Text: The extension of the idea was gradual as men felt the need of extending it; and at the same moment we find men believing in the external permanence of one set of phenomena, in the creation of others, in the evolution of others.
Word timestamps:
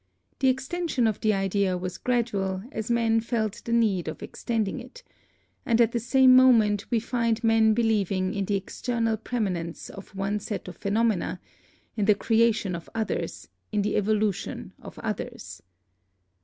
The 0.39 0.47
extension 0.47 1.05
of 1.05 1.21
the 1.21 1.31
idea 1.31 1.77
was 1.77 1.99
gradual 1.99 2.63
as 2.71 2.89
men 2.89 3.19
felt 3.19 3.61
the 3.63 3.71
need 3.71 4.07
of 4.07 4.23
extending 4.23 4.79
it; 4.79 5.03
and 5.63 5.79
at 5.79 5.91
the 5.91 5.99
same 5.99 6.35
moment 6.35 6.89
we 6.89 6.99
find 6.99 7.43
men 7.43 7.75
believing 7.75 8.33
in 8.33 8.45
the 8.45 8.55
external 8.55 9.15
permanence 9.15 9.91
of 9.91 10.15
one 10.15 10.39
set 10.39 10.67
of 10.67 10.75
phenomena, 10.75 11.39
in 11.95 12.05
the 12.05 12.15
creation 12.15 12.73
of 12.73 12.89
others, 12.95 13.47
in 13.71 13.83
the 13.83 13.95
evolution 13.95 14.73
of 14.81 14.97
others. 14.97 15.61